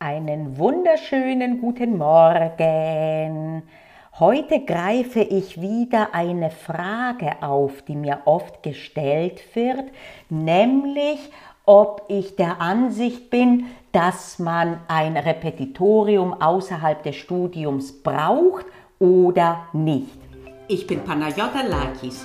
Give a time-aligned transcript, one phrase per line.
[0.00, 3.64] Einen wunderschönen guten Morgen.
[4.20, 9.86] Heute greife ich wieder eine Frage auf, die mir oft gestellt wird,
[10.28, 11.18] nämlich
[11.64, 18.66] ob ich der Ansicht bin, dass man ein Repetitorium außerhalb des Studiums braucht
[19.00, 20.20] oder nicht.
[20.68, 22.24] Ich bin Panayota Lakis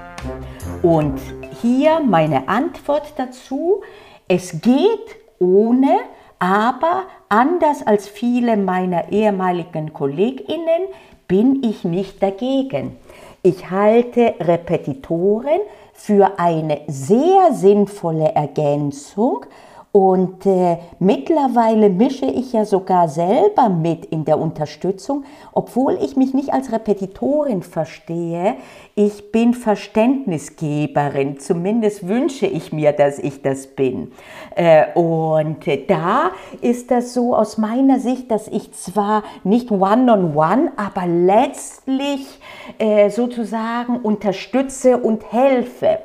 [0.81, 1.19] Und
[1.61, 3.81] hier meine Antwort dazu.
[4.27, 5.99] Es geht ohne,
[6.39, 10.87] aber anders als viele meiner ehemaligen Kolleginnen
[11.27, 12.97] bin ich nicht dagegen.
[13.43, 15.59] Ich halte Repetitoren
[15.93, 19.45] für eine sehr sinnvolle Ergänzung
[19.93, 26.33] und äh, mittlerweile mische ich ja sogar selber mit in der Unterstützung, obwohl ich mich
[26.33, 28.55] nicht als Repetitorin verstehe.
[28.95, 34.13] Ich bin Verständnisgeberin, zumindest wünsche ich mir, dass ich das bin.
[34.55, 36.31] Äh, und äh, da
[36.61, 42.39] ist das so aus meiner Sicht, dass ich zwar nicht one-on-one, -on -one, aber letztlich
[42.77, 45.99] äh, sozusagen unterstütze und helfe.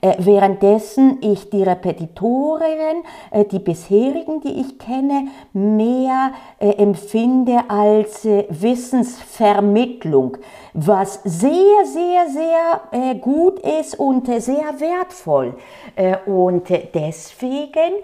[0.00, 8.24] Äh, währenddessen ich die Repetitorinnen, äh, die bisherigen, die ich kenne, mehr äh, empfinde als
[8.24, 10.36] Wissensvermittlung,
[10.72, 15.56] was sehr, sehr, sehr gut ist und sehr wertvoll.
[16.26, 18.02] Und deswegen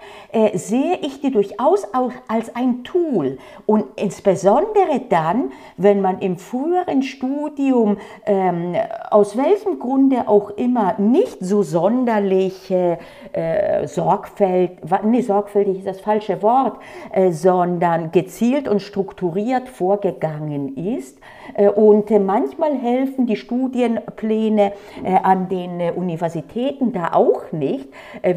[0.53, 7.03] sehe ich die durchaus auch als ein Tool und insbesondere dann, wenn man im früheren
[7.03, 8.75] Studium ähm,
[9.09, 12.97] aus welchem Grunde auch immer nicht so soll, sonderliche
[13.31, 14.71] äh, Sorgfalt,
[15.03, 16.77] nee, sorgfältig ist das falsche Wort,
[17.11, 21.19] äh, sondern gezielt und strukturiert vorgegangen ist.
[21.53, 27.89] Äh, und äh, manchmal helfen die Studienpläne äh, an den äh, Universitäten da auch nicht,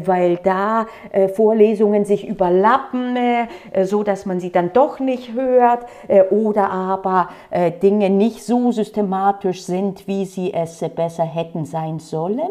[0.05, 0.85] weil da
[1.35, 3.17] Vorlesungen sich überlappen,
[3.83, 5.85] so dass man sie dann doch nicht hört
[6.29, 7.29] oder aber
[7.81, 12.49] Dinge nicht so systematisch sind, wie sie es besser hätten sein sollen.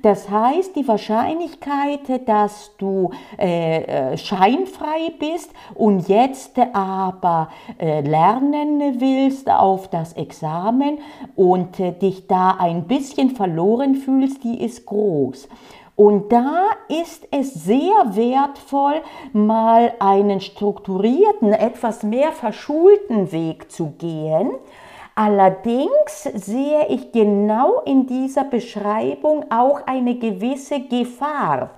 [0.00, 3.82] Das heißt, die Wahrscheinlichkeit, dass du äh,
[4.12, 7.48] äh, scheinfrei bist und jetzt aber
[7.78, 10.98] äh, lernen willst auf das Examen
[11.36, 15.48] und äh, dich da ein bisschen verloren fühlst, die ist groß.
[15.94, 19.02] Und da ist es sehr wertvoll,
[19.32, 24.52] mal einen strukturierten, etwas mehr verschulten Weg zu gehen
[25.14, 31.70] Allerdings sehe ich genau in dieser Beschreibung auch eine gewisse Gefahr,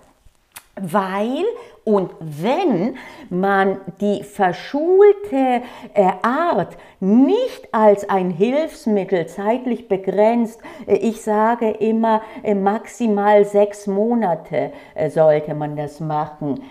[0.76, 1.44] weil
[1.84, 2.96] und wenn
[3.28, 5.60] man die verschulte
[5.92, 13.86] äh, Art nicht als ein Hilfsmittel zeitlich begrenzt, äh, ich sage immer äh, maximal sechs
[13.86, 14.72] Monate
[15.08, 16.62] sollte man das machen,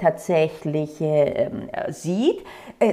[0.00, 2.44] tatsächlich ähm, sieht,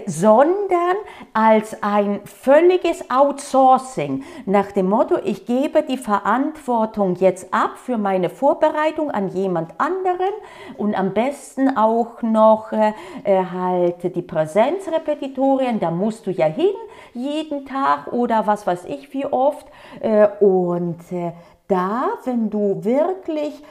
[0.05, 0.95] sondern
[1.33, 4.23] als ein völliges Outsourcing.
[4.45, 10.33] Nach dem Motto, ich gebe die Verantwortung jetzt ab für meine Vorbereitung an jemand anderen
[10.77, 16.45] und am besten besten auch noch äh, äh, halt die Präsenzrepetitorien, da musst du ja
[16.45, 16.73] hin
[17.13, 19.65] jeden Tag oder was weiß ich wie oft.
[19.99, 21.33] Äh, und äh,
[21.67, 23.61] da, wenn du wirklich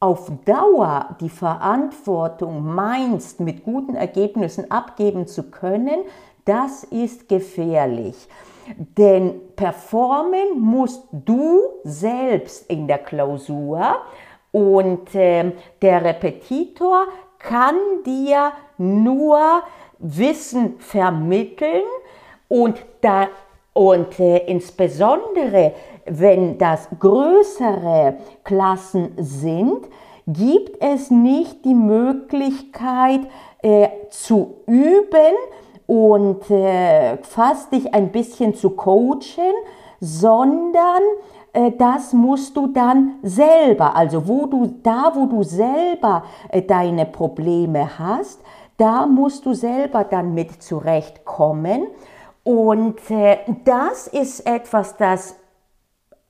[0.00, 6.00] auf Dauer die Verantwortung meinst, mit guten Ergebnissen abgeben zu können,
[6.44, 8.28] das ist gefährlich.
[8.98, 13.96] Denn performen musst du selbst in der Klausur
[14.54, 15.50] und äh,
[15.82, 17.06] der Repetitor
[17.48, 19.38] kann dir nur
[19.98, 21.84] Wissen vermitteln
[22.48, 23.28] und, da,
[23.72, 25.72] und äh, insbesondere
[26.06, 29.88] wenn das größere Klassen sind,
[30.26, 33.20] gibt es nicht die Möglichkeit
[33.62, 35.34] äh, zu üben
[35.86, 39.52] und äh, fast dich ein bisschen zu coachen,
[40.00, 41.02] sondern
[41.78, 47.98] das musst du dann selber, also wo du, da wo du selber äh, deine Probleme
[47.98, 48.40] hast,
[48.76, 51.86] da musst du selber dann mit zurechtkommen.
[52.42, 55.36] Und äh, das ist etwas, das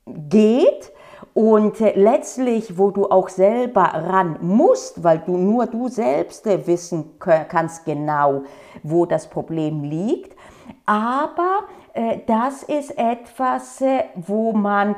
[0.05, 0.93] geht
[1.35, 6.65] Und äh, letztlich, wo du auch selber ran musst, weil du nur du selbst äh,
[6.65, 8.43] wissen kannst genau,
[8.83, 10.33] wo das Problem liegt.
[10.85, 11.84] Aber äh,
[12.27, 14.95] das ist etwas, äh, wo man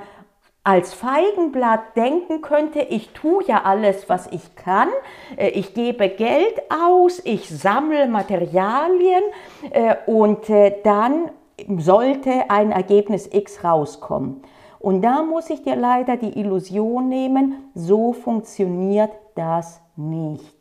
[0.67, 4.89] als Feigenblatt denken könnte, ich tue ja alles, was ich kann,
[5.38, 9.23] äh, ich gebe Geld aus, ich sammle Materialien
[9.71, 11.31] äh, und äh, dann
[11.77, 14.41] sollte ein Ergebnis X rauskommen.
[14.79, 20.57] Und da muss ich dir leider die Illusion nehmen, so funktioniert das nicht.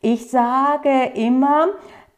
[0.00, 1.68] Ich sage immer,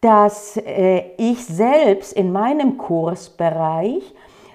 [0.05, 4.03] dass äh, ich selbst in meinem Kursbereich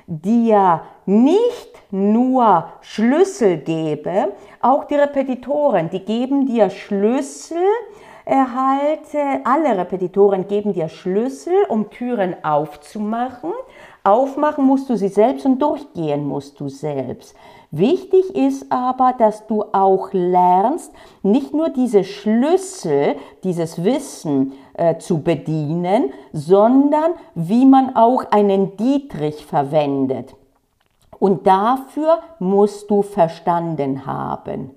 [0.06, 7.58] dir nicht nur Schlüssel gebe, auch die Repetitoren, die geben dir Schlüssel,
[8.26, 13.52] erhalte, alle Repetitoren geben dir Schlüssel, um Türen aufzumachen.
[14.04, 17.36] Aufmachen musst du sie selbst und durchgehen musst du selbst.
[17.72, 25.22] Wichtig ist aber, dass du auch lernst, nicht nur diese Schlüssel, dieses Wissen äh, zu
[25.22, 30.36] bedienen, sondern wie man auch einen Dietrich verwendet.
[31.20, 34.72] Und dafür musst du verstanden haben.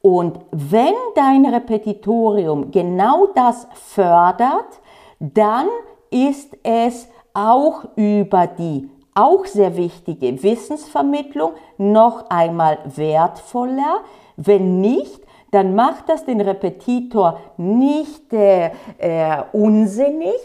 [0.00, 4.80] Und wenn dein Repetitorium genau das fördert,
[5.18, 5.66] dann
[6.10, 8.88] ist es auch über die
[9.18, 14.02] auch sehr wichtige Wissensvermittlung noch einmal wertvoller.
[14.36, 15.20] Wenn nicht,
[15.50, 20.36] dann macht das den Repetitor nicht äh, äh, unsinnig,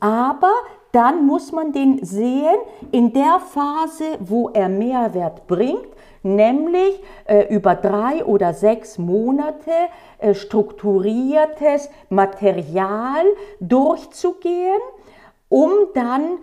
[0.00, 0.52] aber
[0.92, 2.56] dann muss man den sehen
[2.92, 5.88] in der Phase, wo er Mehrwert bringt,
[6.22, 9.70] nämlich äh, über drei oder sechs Monate
[10.18, 13.24] äh, strukturiertes Material
[13.60, 14.80] durchzugehen,
[15.50, 16.38] um dann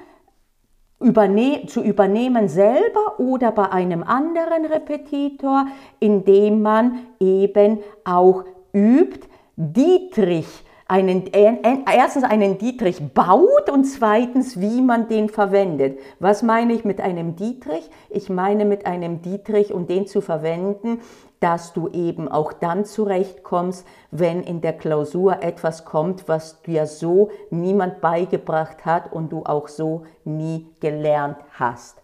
[1.00, 5.68] überne zu übernehmen selber oder bei einem anderen Repetitor,
[6.00, 9.28] indem man eben auch übt,
[9.58, 10.48] Dietrich
[10.88, 16.00] einen, erstens einen Dietrich baut und zweitens, wie man den verwendet.
[16.20, 17.90] Was meine ich mit einem Dietrich?
[18.10, 21.00] Ich meine mit einem Dietrich, um den zu verwenden,
[21.46, 27.30] dass du eben auch dann zurechtkommst, wenn in der Klausur etwas kommt, was dir so
[27.52, 32.02] niemand beigebracht hat und du auch so nie gelernt hast.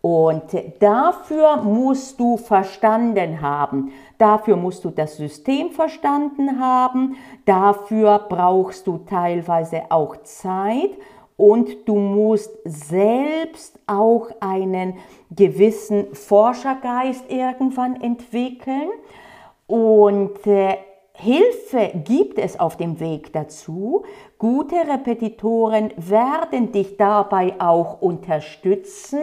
[0.00, 0.42] Und
[0.80, 3.92] dafür musst du verstanden haben.
[4.18, 7.14] Dafür musst du das System verstanden haben.
[7.44, 10.90] Dafür brauchst du teilweise auch Zeit.
[11.36, 14.94] Und du musst selbst auch einen
[15.30, 18.90] gewissen Forschergeist irgendwann entwickeln.
[19.66, 20.76] Und äh,
[21.14, 24.04] Hilfe gibt es auf dem Weg dazu.
[24.38, 29.20] Gute Repetitoren werden dich dabei auch unterstützen.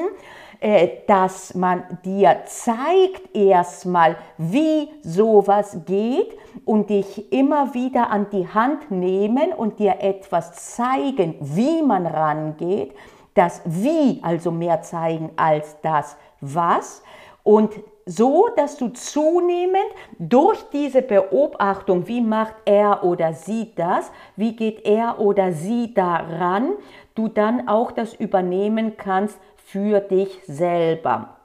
[0.61, 8.45] Äh, dass man dir zeigt erstmal, wie sowas geht und dich immer wieder an die
[8.45, 12.93] Hand nehmen und dir etwas zeigen, wie man rangeht.
[13.35, 17.03] Das Wie also mehr zeigen als das Was.
[17.43, 17.71] Und
[18.05, 19.85] so, dass du zunehmend
[20.17, 26.73] durch diese Beobachtung, wie macht er oder sie das, wie geht er oder sie daran,
[27.15, 29.39] du dann auch das übernehmen kannst,
[29.71, 31.37] für dich selber.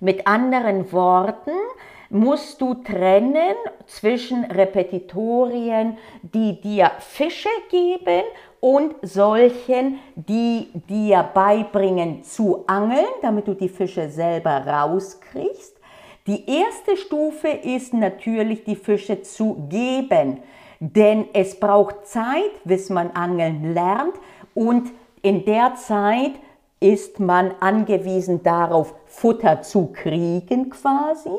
[0.00, 1.52] Mit anderen Worten,
[2.10, 3.56] musst du trennen
[3.86, 8.22] zwischen Repetitorien, die dir Fische geben
[8.60, 15.76] und solchen, die dir beibringen zu angeln, damit du die Fische selber rauskriegst.
[16.26, 20.40] Die erste Stufe ist natürlich die Fische zu geben,
[20.80, 24.14] denn es braucht Zeit, bis man angeln lernt
[24.54, 24.90] und
[25.22, 26.32] in der Zeit
[26.80, 31.30] ist man angewiesen darauf, Futter zu kriegen quasi.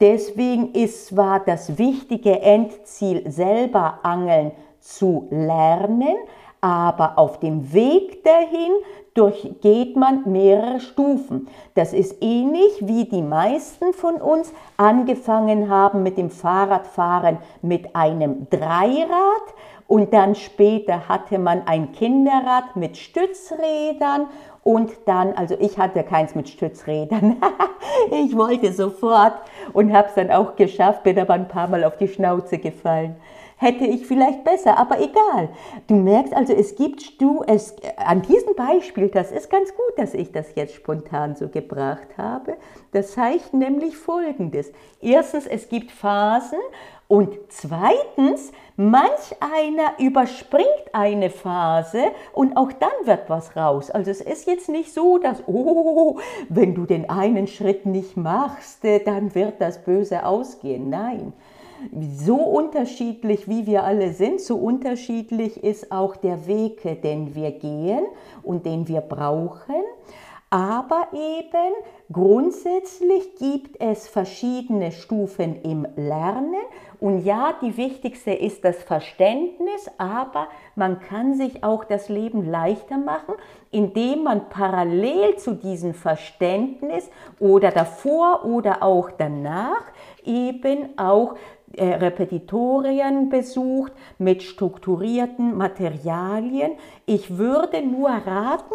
[0.00, 6.16] Deswegen ist zwar das wichtige Endziel, selber angeln zu lernen,
[6.60, 8.72] aber auf dem Weg dahin
[9.14, 11.48] durchgeht man mehrere Stufen.
[11.74, 18.48] Das ist ähnlich wie die meisten von uns angefangen haben mit dem Fahrradfahren mit einem
[18.50, 19.54] Dreirad
[19.86, 24.28] und dann später hatte man ein Kinderrad mit Stützrädern
[24.62, 27.36] und dann, also ich hatte keins mit Stützrädern.
[28.10, 29.34] ich wollte sofort
[29.72, 33.16] und habe es dann auch geschafft, bin aber ein paar Mal auf die Schnauze gefallen.
[33.60, 35.50] Hätte ich vielleicht besser, aber egal.
[35.86, 40.14] Du merkst also, es gibt du es an diesem Beispiel, das ist ganz gut, dass
[40.14, 42.56] ich das jetzt spontan so gebracht habe.
[42.92, 44.72] Das zeigt nämlich folgendes.
[45.02, 46.58] Erstens, es gibt Phasen
[47.06, 53.90] und zweitens, manch einer überspringt eine Phase und auch dann wird was raus.
[53.90, 58.78] Also es ist jetzt nicht so, dass, oh, wenn du den einen Schritt nicht machst,
[59.04, 60.88] dann wird das böse ausgehen.
[60.88, 61.34] Nein
[62.14, 68.04] so unterschiedlich wie wir alle sind, so unterschiedlich ist auch der Weg, den wir gehen
[68.42, 69.82] und den wir brauchen.
[70.52, 71.72] Aber eben
[72.12, 76.56] grundsätzlich gibt es verschiedene Stufen im Lernen.
[76.98, 82.98] Und ja, die wichtigste ist das Verständnis, aber man kann sich auch das Leben leichter
[82.98, 83.34] machen,
[83.70, 87.08] indem man parallel zu diesem Verständnis
[87.38, 89.84] oder davor oder auch danach
[90.24, 91.36] eben auch
[91.78, 96.72] Repetitorien besucht mit strukturierten Materialien.
[97.06, 98.74] Ich würde nur raten,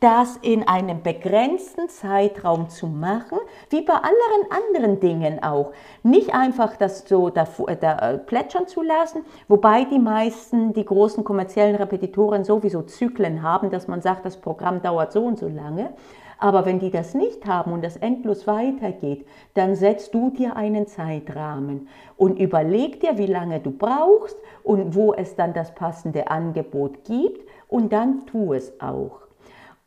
[0.00, 3.38] das in einem begrenzten Zeitraum zu machen,
[3.70, 5.72] wie bei allen anderen Dingen auch.
[6.02, 7.48] Nicht einfach das so da,
[7.80, 13.70] da äh, plätschern zu lassen, wobei die meisten, die großen kommerziellen Repetitoren sowieso Zyklen haben,
[13.70, 15.90] dass man sagt, das Programm dauert so und so lange.
[16.38, 20.86] Aber wenn die das nicht haben und das endlos weitergeht, dann setzt du dir einen
[20.86, 27.04] Zeitrahmen und überleg dir, wie lange du brauchst und wo es dann das passende Angebot
[27.04, 29.20] gibt und dann tu es auch.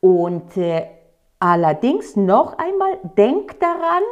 [0.02, 0.88] Und äh,
[1.40, 4.04] allerdings noch einmal, denk daran,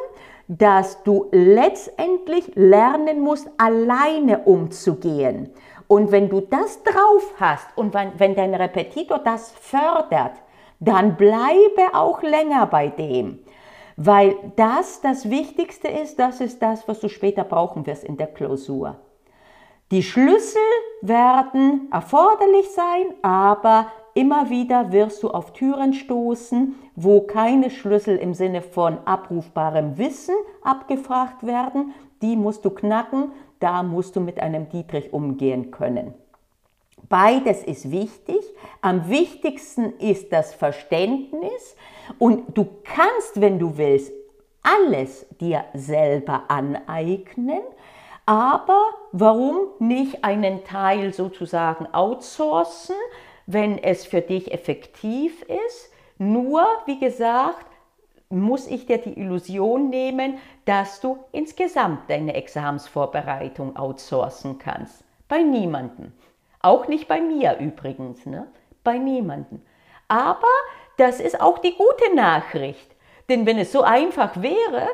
[0.47, 5.49] dass du letztendlich lernen musst, alleine umzugehen.
[5.87, 10.33] Und wenn du das drauf hast und wenn, wenn dein Repetitor das fördert,
[10.79, 13.39] dann bleibe auch länger bei dem.
[13.95, 18.27] Weil das das Wichtigste ist, das ist das, was du später brauchen wirst in der
[18.27, 18.95] Klausur.
[19.89, 20.61] Die Schlüssel
[21.01, 28.33] werden erforderlich sein, aber immer wieder wirst du auf Türen stoßen, wo keine Schlüssel im
[28.33, 31.93] Sinne von abrufbarem Wissen abgefragt werden.
[32.21, 36.13] Die musst du knacken, da musst du mit einem Dietrich umgehen können.
[37.09, 38.39] Beides ist wichtig.
[38.81, 41.75] Am wichtigsten ist das Verständnis
[42.19, 44.11] und du kannst, wenn du willst,
[44.61, 47.61] alles dir selber aneignen.
[48.25, 48.83] Aber
[49.13, 52.95] warum nicht einen Teil sozusagen outsourcen,
[53.45, 55.91] wenn es für dich effektiv ist?
[56.17, 57.65] Nur, wie gesagt,
[58.29, 65.05] muss ich dir die Illusion nehmen, dass du insgesamt deine Examsvorbereitung outsourcen kannst.
[65.29, 66.11] Bei niemandem.
[66.61, 68.47] Auch nicht bei mir übrigens, ne?
[68.83, 69.61] bei niemandem.
[70.07, 70.47] Aber
[70.97, 72.95] das ist auch die gute Nachricht.
[73.29, 74.87] Denn wenn es so einfach wäre,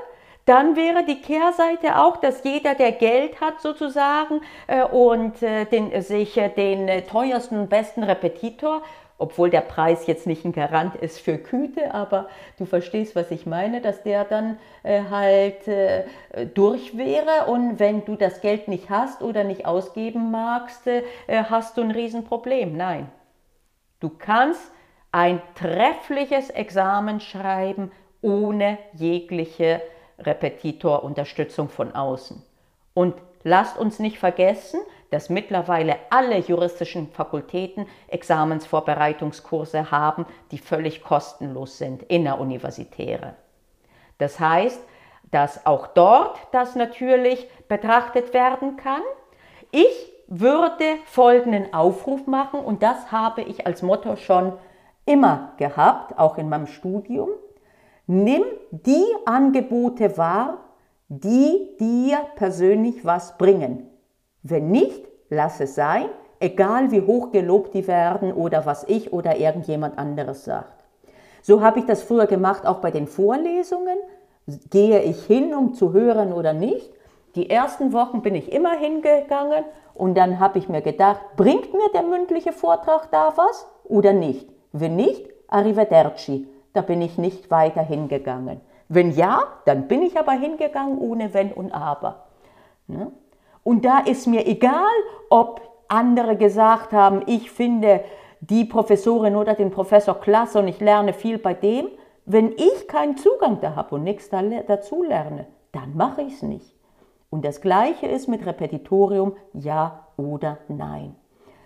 [0.45, 6.01] dann wäre die Kehrseite auch, dass jeder, der Geld hat sozusagen äh, und äh, den,
[6.01, 8.81] sich äh, den äh, teuersten und besten Repetitor
[9.23, 13.45] obwohl der Preis jetzt nicht ein Garant ist für Güte, aber du verstehst, was ich
[13.45, 16.05] meine, dass der dann äh, halt äh,
[16.53, 21.77] durch wäre und wenn du das Geld nicht hast oder nicht ausgeben magst, äh, hast
[21.77, 22.75] du ein Riesenproblem.
[22.75, 23.09] Nein,
[24.01, 24.71] du kannst
[25.13, 29.81] ein treffliches Examen schreiben ohne jegliche
[30.23, 32.41] Repetitorunterstützung von außen.
[32.93, 34.79] Und lasst uns nicht vergessen,
[35.11, 43.35] dass mittlerweile alle juristischen Fakultäten Examensvorbereitungskurse haben, die völlig kostenlos sind, inneruniversitäre.
[44.17, 44.81] Das heißt,
[45.29, 49.01] dass auch dort das natürlich betrachtet werden kann.
[49.71, 54.53] Ich würde folgenden Aufruf machen und das habe ich als Motto schon
[55.05, 57.29] immer gehabt, auch in meinem Studium.
[58.07, 60.57] Nimm die Angebote wahr,
[61.07, 63.87] die dir persönlich was bringen.
[64.41, 66.05] Wenn nicht, lass es sein,
[66.39, 70.83] egal wie hoch gelobt die werden oder was ich oder irgendjemand anderes sagt.
[71.41, 73.97] So habe ich das früher gemacht, auch bei den Vorlesungen.
[74.69, 76.91] Gehe ich hin, um zu hören oder nicht?
[77.35, 81.89] Die ersten Wochen bin ich immer hingegangen und dann habe ich mir gedacht, bringt mir
[81.93, 84.49] der mündliche Vortrag da was oder nicht?
[84.73, 88.61] Wenn nicht, arrivederci, da bin ich nicht weiter hingegangen.
[88.89, 92.25] Wenn ja, dann bin ich aber hingegangen ohne Wenn und Aber.
[92.87, 93.11] Ne?
[93.63, 94.91] Und da ist mir egal,
[95.29, 98.03] ob andere gesagt haben, ich finde
[98.41, 101.87] die Professorin oder den Professor klasse und ich lerne viel bei dem.
[102.25, 106.75] Wenn ich keinen Zugang da habe und nichts dazu lerne, dann mache ich es nicht.
[107.29, 111.15] Und das Gleiche ist mit Repetitorium, ja oder nein.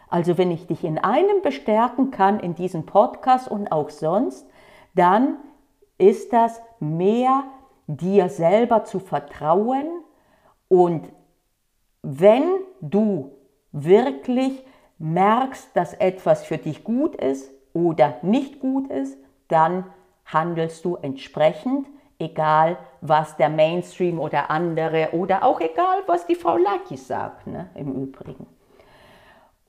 [0.09, 4.47] Also wenn ich dich in einem bestärken kann, in diesem Podcast und auch sonst,
[4.97, 5.37] dann
[5.97, 7.43] ist das mehr
[7.87, 9.87] dir selber zu vertrauen
[10.67, 11.09] und
[12.01, 12.43] wenn
[12.81, 13.31] du
[13.71, 14.65] wirklich
[14.97, 19.85] merkst, dass etwas für dich gut ist oder nicht gut ist, dann
[20.25, 21.87] handelst du entsprechend,
[22.19, 27.69] egal was der Mainstream oder andere oder auch egal, was die Frau Lucky sagt, ne,
[27.75, 28.47] im Übrigen.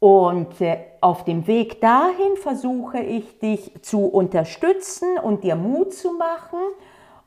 [0.00, 6.12] Und äh, auf dem Weg dahin versuche ich dich zu unterstützen und dir Mut zu
[6.12, 6.60] machen.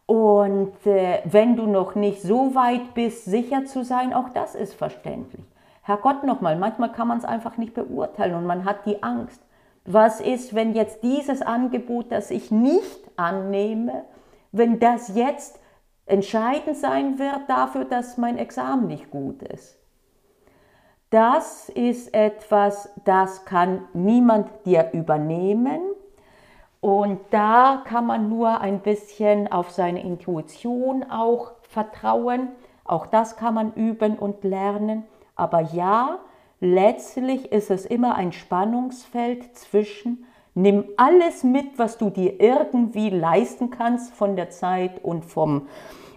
[0.06, 4.74] Und äh, wenn du noch nicht so weit bist, sicher zu sein, auch das ist
[4.74, 5.46] verständlich.
[5.84, 9.42] Herrgott nochmal, manchmal kann man es einfach nicht beurteilen und man hat die Angst.
[9.86, 14.06] Was ist, wenn jetzt dieses Angebot, das ich nicht annehme,
[14.52, 15.60] wenn das jetzt
[16.06, 19.81] entscheidend sein wird dafür, dass mein Examen nicht gut ist?
[21.12, 25.82] Das ist etwas, das kann niemand dir übernehmen.
[26.80, 32.48] Und da kann man nur ein bisschen auf seine Intuition auch vertrauen.
[32.86, 35.04] Auch das kann man üben und lernen.
[35.36, 36.20] Aber ja,
[36.62, 43.70] letztlich ist es immer ein Spannungsfeld zwischen, nimm alles mit, was du dir irgendwie leisten
[43.70, 45.68] kannst von der Zeit und vom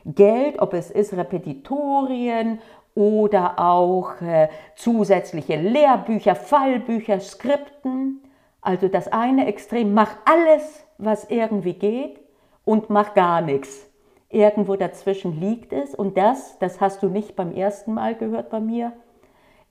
[0.07, 2.59] Geld, ob es ist Repetitorien
[2.95, 8.23] oder auch äh, zusätzliche Lehrbücher, Fallbücher, Skripten.
[8.61, 12.21] Also das eine Extrem, mach alles, was irgendwie geht
[12.65, 13.91] und mach gar nichts.
[14.31, 18.61] Irgendwo dazwischen liegt es und das, das hast du nicht beim ersten Mal gehört bei
[18.61, 18.93] mir,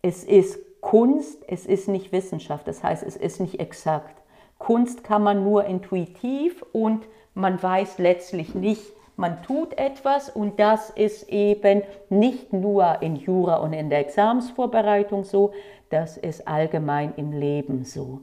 [0.01, 4.22] es ist Kunst, es ist nicht Wissenschaft, das heißt, es ist nicht exakt.
[4.60, 8.84] Kunst kann man nur intuitiv und man weiß letztlich nicht,
[9.15, 15.24] man tut etwas und das ist eben nicht nur in Jura und in der Examensvorbereitung
[15.24, 15.51] so,
[15.89, 18.22] das ist allgemein im Leben so.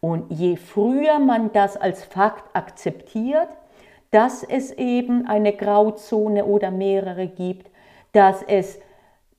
[0.00, 3.48] Und je früher man das als Fakt akzeptiert,
[4.10, 7.70] dass es eben eine Grauzone oder mehrere gibt,
[8.12, 8.78] dass es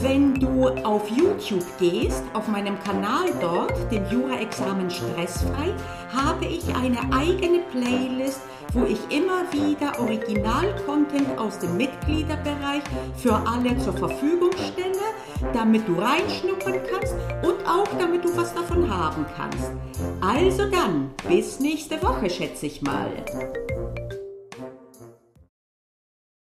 [0.00, 5.72] wenn du auf YouTube gehst, auf meinem Kanal dort, den Jura-Examen Stressfrei,
[6.14, 12.82] habe ich eine eigene Playlist, wo ich immer wieder Original-Content aus dem Mitgliederbereich
[13.16, 18.88] für alle zur Verfügung stelle, damit du reinschnuppern kannst und auch damit du was davon
[18.88, 19.72] haben kannst.
[20.20, 23.10] Also dann, bis nächste Woche, schätze ich mal.